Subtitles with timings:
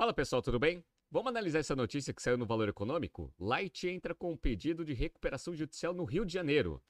[0.00, 0.82] Fala pessoal, tudo bem?
[1.10, 3.34] Vamos analisar essa notícia que saiu no Valor Econômico?
[3.38, 6.82] Light entra com um pedido de recuperação judicial no Rio de Janeiro.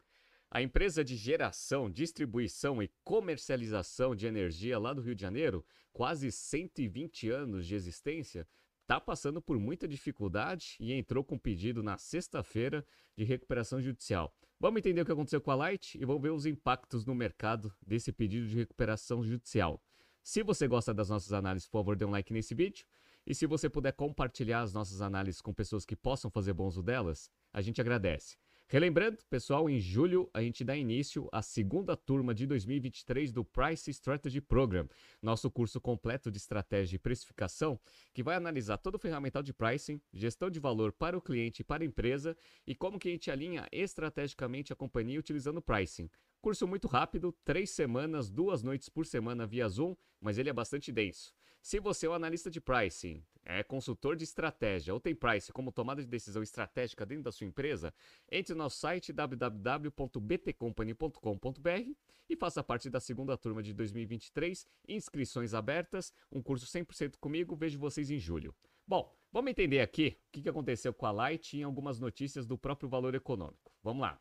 [0.49, 6.31] A empresa de geração, distribuição e comercialização de energia lá do Rio de Janeiro, quase
[6.31, 8.47] 120 anos de existência,
[8.83, 12.87] está passando por muita dificuldade e entrou com pedido na sexta-feira
[13.17, 14.33] de recuperação judicial.
[14.61, 17.75] Vamos entender o que aconteceu com a Light e vamos ver os impactos no mercado
[17.85, 19.83] desse pedido de recuperação judicial.
[20.23, 22.87] Se você gosta das nossas análises, por favor, dê um like nesse vídeo.
[23.27, 26.83] E se você puder compartilhar as nossas análises com pessoas que possam fazer bom uso
[26.83, 28.37] delas, a gente agradece.
[28.73, 33.91] Relembrando, pessoal, em julho a gente dá início à segunda turma de 2023 do Price
[33.91, 34.89] Strategy Program,
[35.21, 37.81] nosso curso completo de estratégia e precificação,
[38.15, 41.65] que vai analisar todo o ferramental de pricing, gestão de valor para o cliente e
[41.65, 46.09] para a empresa e como que a gente alinha estrategicamente a companhia utilizando pricing.
[46.41, 50.93] Curso muito rápido, três semanas, duas noites por semana via Zoom, mas ele é bastante
[50.93, 51.35] denso.
[51.63, 55.71] Se você é um analista de pricing, é consultor de estratégia ou tem price como
[55.71, 57.93] tomada de decisão estratégica dentro da sua empresa,
[58.31, 61.93] entre no nosso site www.btcompany.com.br
[62.29, 64.67] e faça parte da segunda turma de 2023.
[64.89, 67.55] Inscrições abertas, um curso 100% comigo.
[67.57, 68.55] Vejo vocês em julho.
[68.87, 72.89] Bom, vamos entender aqui o que aconteceu com a Light e algumas notícias do próprio
[72.89, 73.71] valor econômico.
[73.83, 74.19] Vamos lá.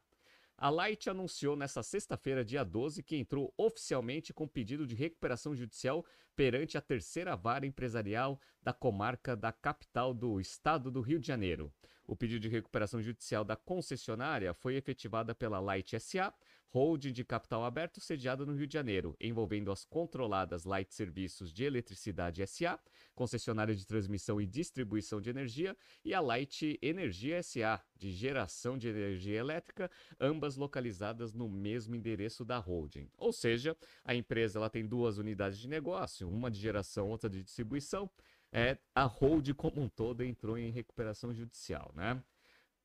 [0.61, 6.05] A Light anunciou nesta sexta-feira, dia 12, que entrou oficialmente com pedido de recuperação judicial
[6.35, 11.73] perante a terceira vara empresarial da comarca da capital do estado do Rio de Janeiro.
[12.05, 16.33] O pedido de recuperação judicial da concessionária foi efetivada pela Light SA,
[16.69, 21.63] holding de capital aberto sediada no Rio de Janeiro, envolvendo as controladas Light Serviços de
[21.63, 22.79] Eletricidade SA,
[23.15, 28.87] concessionária de transmissão e distribuição de energia, e a Light Energia SA, de geração de
[28.87, 33.09] energia elétrica, ambas localizadas no mesmo endereço da holding.
[33.17, 37.43] Ou seja, a empresa ela tem duas unidades de negócio, uma de geração, outra de
[37.43, 38.09] distribuição
[38.51, 42.21] é, a hold como um todo entrou em recuperação judicial, né?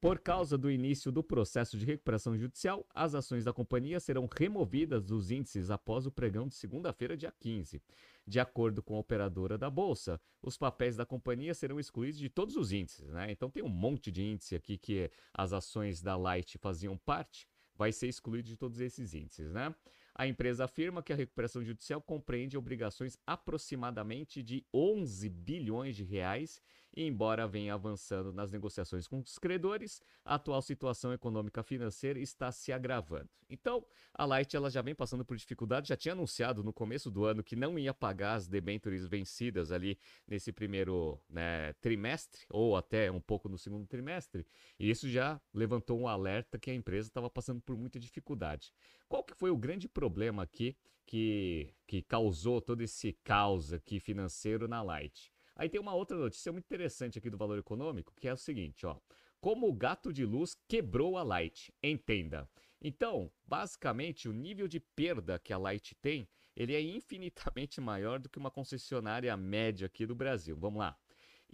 [0.04, 5.02] Por causa do início do processo de recuperação judicial, as ações da companhia serão removidas
[5.02, 7.80] dos índices após o pregão de segunda-feira, dia 15.
[8.26, 12.54] De acordo com a operadora da bolsa, os papéis da companhia serão excluídos de todos
[12.54, 13.30] os índices, né?
[13.30, 17.90] Então tem um monte de índice aqui que as ações da Light faziam parte, vai
[17.90, 19.74] ser excluído de todos esses índices, né?
[20.14, 26.60] A empresa afirma que a recuperação judicial compreende obrigações aproximadamente de 11 bilhões de reais
[26.96, 32.72] embora venha avançando nas negociações com os credores, a atual situação econômica financeira está se
[32.72, 33.28] agravando.
[33.50, 37.24] Então, a Light ela já vem passando por dificuldade, já tinha anunciado no começo do
[37.24, 43.10] ano que não ia pagar as debêntures vencidas ali nesse primeiro né, trimestre ou até
[43.10, 44.46] um pouco no segundo trimestre,
[44.78, 48.72] e isso já levantou um alerta que a empresa estava passando por muita dificuldade.
[49.08, 50.14] Qual que foi o grande problema?
[50.14, 50.76] problema aqui
[51.06, 55.33] que, que causou todo esse caos aqui financeiro na Light.
[55.56, 58.84] Aí tem uma outra notícia muito interessante aqui do Valor Econômico, que é o seguinte,
[58.86, 58.98] ó.
[59.40, 62.48] Como o gato de luz quebrou a Light, entenda.
[62.80, 68.28] Então, basicamente, o nível de perda que a Light tem, ele é infinitamente maior do
[68.28, 70.56] que uma concessionária média aqui do Brasil.
[70.56, 70.98] Vamos lá.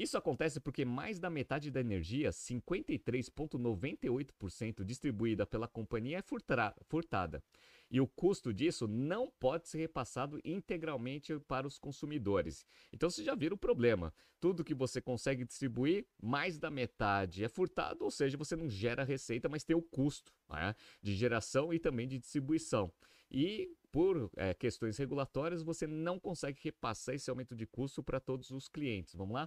[0.00, 7.44] Isso acontece porque mais da metade da energia, 53,98% distribuída pela companhia, é furtada.
[7.90, 12.64] E o custo disso não pode ser repassado integralmente para os consumidores.
[12.90, 14.10] Então você já vira o problema.
[14.40, 19.04] Tudo que você consegue distribuir, mais da metade é furtado, ou seja, você não gera
[19.04, 22.90] receita, mas tem o custo né, de geração e também de distribuição.
[23.30, 28.50] E por é, questões regulatórias, você não consegue repassar esse aumento de custo para todos
[28.50, 29.14] os clientes.
[29.14, 29.46] Vamos lá?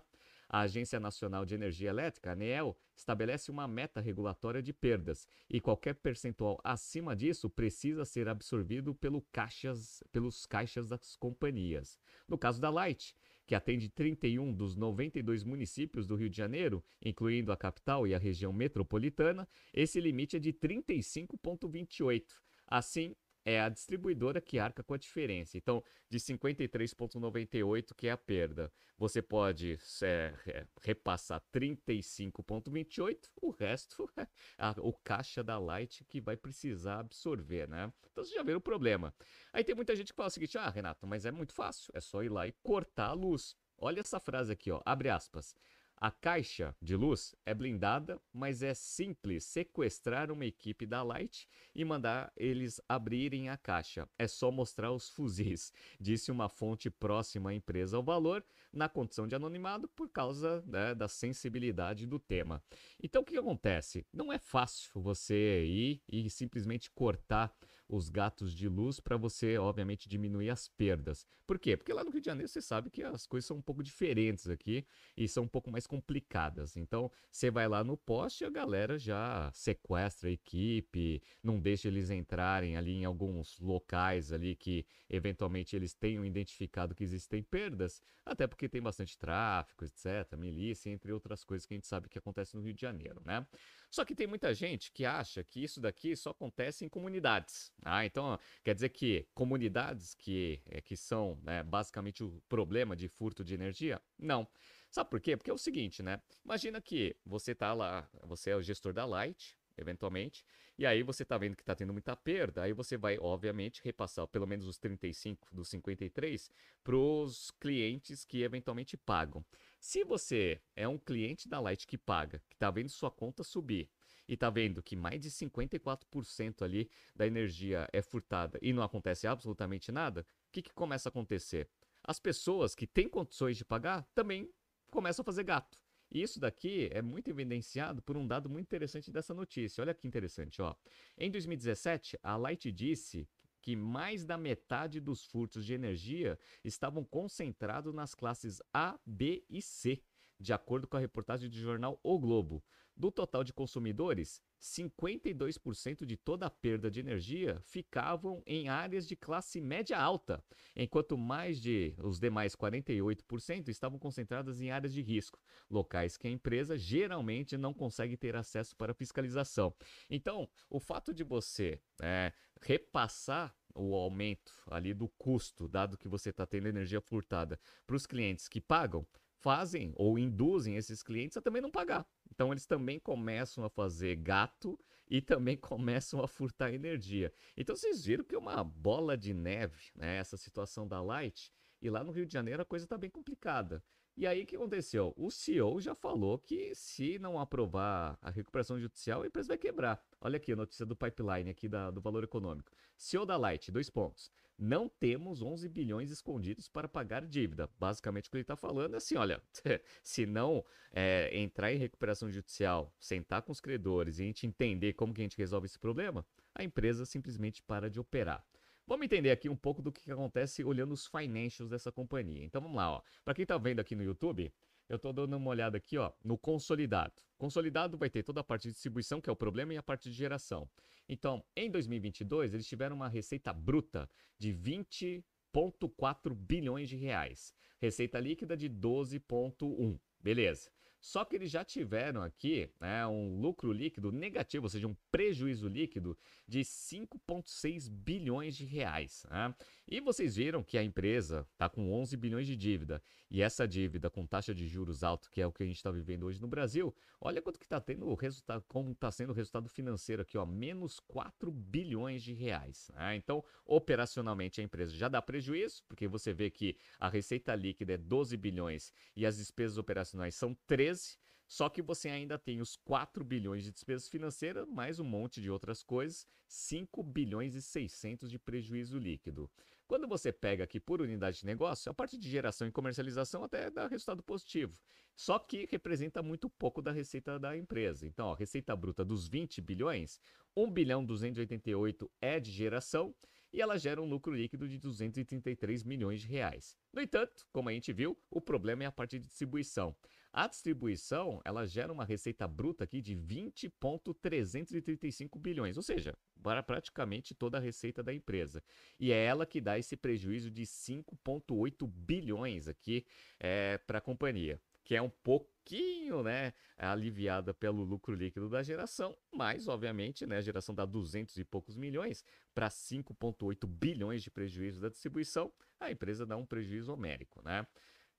[0.53, 5.95] A Agência Nacional de Energia Elétrica, ANEEL, estabelece uma meta regulatória de perdas e qualquer
[5.95, 11.97] percentual acima disso precisa ser absorvido pelo caixas, pelos caixas das companhias.
[12.27, 13.15] No caso da Light,
[13.47, 18.19] que atende 31 dos 92 municípios do Rio de Janeiro, incluindo a capital e a
[18.19, 22.25] região metropolitana, esse limite é de 35,28.
[22.67, 23.15] Assim,
[23.45, 25.57] é a distribuidora que arca com a diferença.
[25.57, 34.27] Então, de 53,98 que é a perda, você pode é, repassar 35,28, o resto é
[34.57, 37.91] a, o caixa da Light que vai precisar absorver, né?
[38.11, 39.13] Então, você já vê o problema.
[39.51, 41.99] Aí tem muita gente que fala o seguinte: ah, Renato, mas é muito fácil, é
[41.99, 43.55] só ir lá e cortar a luz.
[43.77, 45.55] Olha essa frase aqui, ó, abre aspas.
[46.03, 51.85] A caixa de luz é blindada, mas é simples sequestrar uma equipe da Light e
[51.85, 54.05] mandar eles abrirem a caixa.
[54.19, 59.25] É só mostrar os fuzis, disse uma fonte próxima à empresa ao valor, na condição
[59.25, 62.61] de anonimado, por causa né, da sensibilidade do tema.
[63.01, 64.05] Então o que acontece?
[64.11, 67.55] Não é fácil você ir e simplesmente cortar
[67.87, 71.25] os gatos de luz para você, obviamente, diminuir as perdas.
[71.45, 71.75] Por quê?
[71.75, 74.49] Porque lá no Rio de Janeiro você sabe que as coisas são um pouco diferentes
[74.49, 74.85] aqui
[75.15, 76.77] e são um pouco mais complicadas.
[76.77, 82.09] Então, você vai lá no poste, a galera já sequestra a equipe, não deixa eles
[82.09, 88.47] entrarem ali em alguns locais ali que eventualmente eles tenham identificado que existem perdas, até
[88.47, 92.55] porque tem bastante tráfico, etc, milícia, entre outras coisas que a gente sabe que acontece
[92.55, 93.45] no Rio de Janeiro, né?
[93.93, 97.71] Só que tem muita gente que acha que isso daqui só acontece em comunidades.
[97.85, 103.07] Ah, então quer dizer que comunidades que, é, que são né, basicamente o problema de
[103.07, 104.01] furto de energia?
[104.17, 104.47] Não.
[104.89, 105.37] Sabe por quê?
[105.37, 106.19] Porque é o seguinte, né?
[106.43, 110.43] Imagina que você tá lá, você é o gestor da Light, eventualmente,
[110.75, 114.25] e aí você está vendo que está tendo muita perda, aí você vai, obviamente, repassar
[114.25, 116.49] pelo menos os 35 dos 53
[116.83, 119.45] para os clientes que eventualmente pagam.
[119.83, 123.89] Se você é um cliente da Light que paga, que está vendo sua conta subir,
[124.29, 129.27] e está vendo que mais de 54% ali da energia é furtada e não acontece
[129.27, 131.67] absolutamente nada, o que, que começa a acontecer?
[132.01, 134.49] As pessoas que têm condições de pagar também
[134.89, 135.77] começam a fazer gato.
[136.09, 139.81] E isso daqui é muito evidenciado por um dado muito interessante dessa notícia.
[139.81, 140.73] Olha que interessante, ó.
[141.17, 143.27] Em 2017, a Light disse
[143.63, 149.61] que mais da metade dos furtos de energia estavam concentrados nas classes A, B e
[149.61, 150.03] C,
[150.37, 152.61] de acordo com a reportagem do jornal O Globo.
[152.95, 159.15] Do total de consumidores, 52% de toda a perda de energia ficavam em áreas de
[159.15, 160.43] classe média alta,
[160.75, 166.31] enquanto mais de os demais 48% estavam concentradas em áreas de risco, locais que a
[166.31, 169.73] empresa geralmente não consegue ter acesso para fiscalização.
[170.09, 172.31] Então, o fato de você é,
[172.61, 178.05] repassar o aumento ali do custo, dado que você está tendo energia furtada, para os
[178.05, 179.05] clientes que pagam,
[179.43, 182.07] fazem ou induzem esses clientes a também não pagar.
[182.33, 187.31] Então eles também começam a fazer gato e também começam a furtar energia.
[187.55, 190.17] Então vocês viram que é uma bola de neve, né?
[190.17, 191.53] Essa situação da Light.
[191.79, 193.83] E lá no Rio de Janeiro a coisa está bem complicada.
[194.15, 195.13] E aí o que aconteceu?
[195.17, 200.03] O CEO já falou que se não aprovar a recuperação judicial, a empresa vai quebrar.
[200.21, 202.71] Olha aqui a notícia do pipeline aqui da, do valor econômico.
[202.95, 207.69] CEO da Light, dois pontos não temos 11 bilhões escondidos para pagar dívida.
[207.79, 209.41] Basicamente, o que ele está falando é assim: olha,
[210.03, 214.93] se não é, entrar em recuperação judicial, sentar com os credores e a gente entender
[214.93, 218.45] como que a gente resolve esse problema, a empresa simplesmente para de operar.
[218.85, 222.43] Vamos entender aqui um pouco do que acontece olhando os financials dessa companhia.
[222.43, 224.53] Então vamos lá, para quem está vendo aqui no YouTube,
[224.89, 227.13] eu estou dando uma olhada aqui ó, no consolidado.
[227.37, 230.09] Consolidado vai ter toda a parte de distribuição, que é o problema, e a parte
[230.09, 230.69] de geração.
[231.07, 237.53] Então, em 2022, eles tiveram uma receita bruta de 20,4 bilhões de reais.
[237.81, 239.99] Receita líquida de 12,1.
[240.21, 240.69] Beleza.
[241.03, 245.67] Só que eles já tiveram aqui né, um lucro líquido negativo, ou seja, um prejuízo
[245.67, 246.17] líquido
[246.47, 249.25] de 5,6 bilhões de reais.
[249.29, 249.53] Né?
[249.85, 253.03] E vocês viram que a empresa está com 11 bilhões de dívida.
[253.29, 255.91] E essa dívida com taxa de juros alto, que é o que a gente está
[255.91, 259.35] vivendo hoje no Brasil, olha quanto que está tendo o resultado, como está sendo o
[259.35, 262.89] resultado financeiro aqui, ó, menos 4 bilhões de reais.
[262.95, 263.17] Né?
[263.17, 267.97] Então, operacionalmente a empresa já dá prejuízo, porque você vê que a receita líquida é
[267.97, 271.17] 12 bilhões e as despesas operacionais são 13 13,
[271.47, 275.49] só que você ainda tem os 4 bilhões de despesas financeiras, mais um monte de
[275.49, 279.49] outras coisas, 5 bilhões e 600 de prejuízo líquido.
[279.87, 283.69] Quando você pega aqui por unidade de negócio, a parte de geração e comercialização até
[283.69, 284.79] dá resultado positivo.
[285.15, 288.07] Só que representa muito pouco da receita da empresa.
[288.07, 290.19] Então, a receita bruta dos 20 bilhões,
[290.55, 293.13] 1 bilhão 288 é de geração
[293.51, 296.75] e ela gera um lucro líquido de 233 milhões de reais.
[296.91, 299.95] No entanto, como a gente viu, o problema é a parte de distribuição.
[300.35, 307.35] A distribuição, ela gera uma receita bruta aqui de 20,335 bilhões, ou seja, para praticamente
[307.35, 308.63] toda a receita da empresa.
[308.99, 313.05] E é ela que dá esse prejuízo de 5,8 bilhões aqui
[313.39, 319.15] é, para a companhia, que é um pouquinho né, aliviada pelo lucro líquido da geração,
[319.31, 322.25] mas, obviamente, né, a geração dá 200 e poucos milhões
[322.55, 327.39] para 5,8 bilhões de prejuízo da distribuição, a empresa dá um prejuízo homérico.
[327.43, 327.67] Né?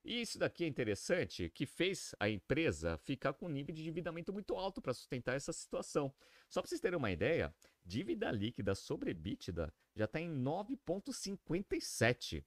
[0.04, 4.34] E isso daqui é interessante, que fez a empresa ficar com um nível de endividamento
[4.34, 6.12] muito alto para sustentar essa situação.
[6.50, 12.44] Só para vocês terem uma ideia, dívida líquida sobre EBITDA já está em 9,57.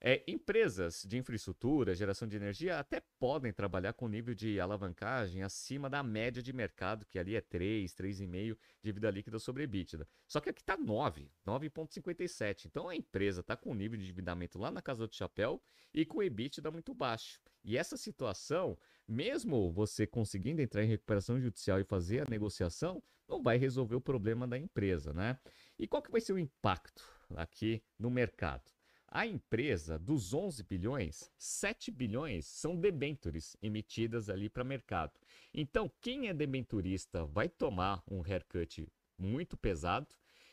[0.00, 5.90] É, empresas de infraestrutura, geração de energia, até podem trabalhar com nível de alavancagem acima
[5.90, 10.06] da média de mercado, que ali é 3, 3,5 dívida líquida sobre EBITDA.
[10.28, 12.66] Só que aqui está 9, 9,57.
[12.66, 15.60] Então a empresa está com nível de endividamento lá na casa do chapéu
[15.92, 17.40] e com EBITDA muito baixo.
[17.64, 18.78] E essa situação
[19.08, 24.00] mesmo você conseguindo entrar em recuperação judicial e fazer a negociação, não vai resolver o
[24.00, 25.38] problema da empresa, né?
[25.78, 27.02] E qual que vai ser o impacto
[27.34, 28.77] aqui no mercado?
[29.10, 35.12] A empresa, dos 11 bilhões, 7 bilhões são debentures emitidas ali para mercado.
[35.54, 38.86] Então, quem é debenturista vai tomar um haircut
[39.18, 40.06] muito pesado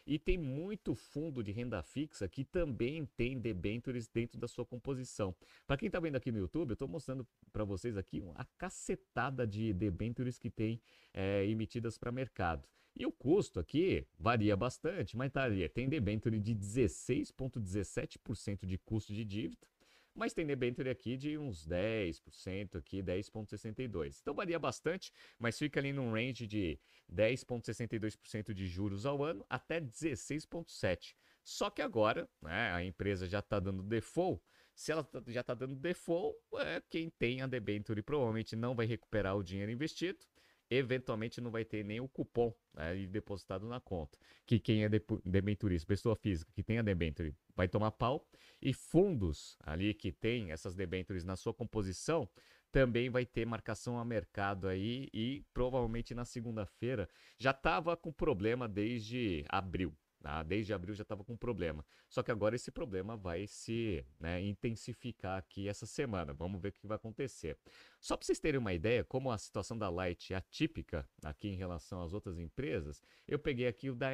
[0.07, 5.35] e tem muito fundo de renda fixa que também tem debentures dentro da sua composição.
[5.67, 9.45] Para quem está vendo aqui no YouTube, eu estou mostrando para vocês aqui uma cacetada
[9.45, 10.79] de debentures que tem
[11.13, 12.65] é, emitidas para mercado.
[12.95, 19.13] E o custo aqui varia bastante, mas tá ali, tem debenture de 16,17% de custo
[19.13, 19.67] de dívida
[20.15, 24.17] mas tem debenture aqui de uns 10%, aqui 10,62%.
[24.21, 26.79] Então varia bastante, mas fica ali num range de
[27.13, 31.13] 10,62% de juros ao ano até 16,7%.
[31.43, 34.41] Só que agora né, a empresa já está dando default.
[34.73, 38.85] Se ela tá, já está dando default, é, quem tem a debenture provavelmente não vai
[38.85, 40.19] recuperar o dinheiro investido
[40.69, 44.17] eventualmente não vai ter nem o cupom né, depositado na conta.
[44.45, 44.89] Que quem é
[45.23, 48.27] debenturista, pessoa física que tem a debenture, vai tomar pau.
[48.61, 52.27] E fundos ali que tem essas debentures na sua composição,
[52.71, 57.07] também vai ter marcação a mercado aí e provavelmente na segunda-feira
[57.37, 59.95] já estava com problema desde abril.
[60.25, 60.41] Tá?
[60.41, 61.85] Desde abril já estava com problema.
[62.09, 66.33] Só que agora esse problema vai se né, intensificar aqui essa semana.
[66.33, 67.59] Vamos ver o que vai acontecer.
[68.01, 71.55] Só para vocês terem uma ideia, como a situação da Light é atípica aqui em
[71.55, 74.09] relação às outras empresas, eu peguei aqui o da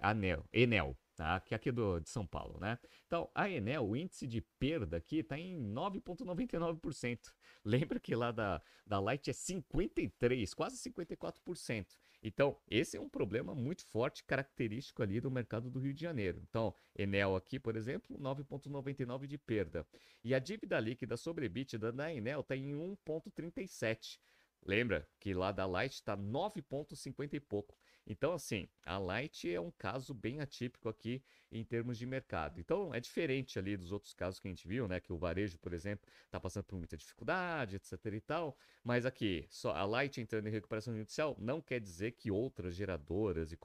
[0.00, 1.38] Anel, Enel, tá?
[1.38, 2.76] que é aqui do, de São Paulo, né?
[3.06, 7.32] Então, a Enel, o índice de perda aqui está em 9,99%.
[7.64, 11.86] Lembra que lá da, da Light é 53%, quase 54%.
[12.22, 16.42] Então, esse é um problema muito forte, característico ali do mercado do Rio de Janeiro.
[16.48, 19.86] Então, Enel aqui, por exemplo, 9,99 de perda.
[20.24, 24.18] E a dívida líquida sobre EBITDA da Enel está em 1,37.
[24.66, 27.76] Lembra que lá da Light está 9,50 e pouco.
[28.10, 31.22] Então, assim, a Light é um caso bem atípico aqui
[31.52, 32.58] em termos de mercado.
[32.58, 34.98] Então, é diferente ali dos outros casos que a gente viu, né?
[34.98, 38.56] Que o varejo, por exemplo, está passando por muita dificuldade, etc e tal.
[38.82, 43.52] Mas aqui, só a Light entrando em recuperação judicial não quer dizer que outras geradoras
[43.52, 43.58] e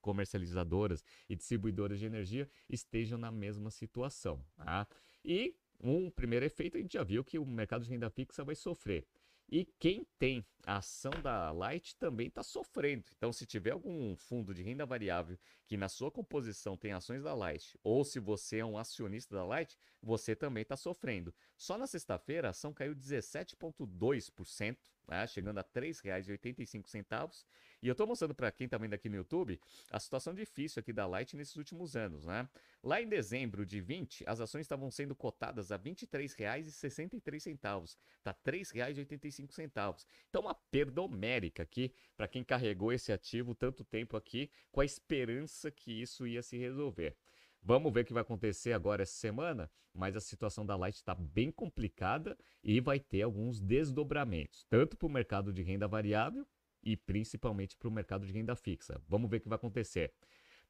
[0.00, 4.44] comercializadoras e distribuidoras de energia estejam na mesma situação.
[4.56, 4.86] Tá?
[5.24, 8.54] E um primeiro efeito a gente já viu que o mercado de renda fixa vai
[8.54, 9.06] sofrer.
[9.52, 13.04] E quem tem a ação da Light também está sofrendo.
[13.16, 17.34] Então, se tiver algum fundo de renda variável que na sua composição tem ações da
[17.34, 21.34] Light, ou se você é um acionista da Light, você também está sofrendo.
[21.56, 24.76] Só na sexta-feira a ação caiu 17,2%,
[25.08, 27.44] né, chegando a R$ 3,85.
[27.82, 29.58] E eu estou mostrando para quem está vendo aqui no YouTube
[29.90, 32.26] a situação difícil aqui da Light nesses últimos anos.
[32.26, 32.46] Né?
[32.82, 37.96] Lá em dezembro de 20, as ações estavam sendo cotadas a R$ 23,63.
[38.18, 40.04] Está R$ 3,85.
[40.28, 44.84] Então, uma perda homérica aqui para quem carregou esse ativo tanto tempo aqui com a
[44.84, 47.16] esperança que isso ia se resolver.
[47.62, 51.14] Vamos ver o que vai acontecer agora essa semana, mas a situação da Light está
[51.14, 56.46] bem complicada e vai ter alguns desdobramentos, tanto para o mercado de renda variável
[56.82, 59.00] e principalmente para o mercado de renda fixa.
[59.08, 60.12] Vamos ver o que vai acontecer.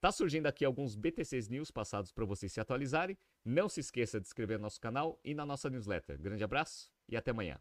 [0.00, 3.18] Tá surgindo aqui alguns BTCs News passados para vocês se atualizarem.
[3.44, 6.18] Não se esqueça de inscrever no nosso canal e na nossa newsletter.
[6.18, 7.60] Grande abraço e até amanhã.